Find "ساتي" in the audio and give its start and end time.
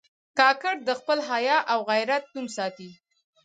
2.57-2.89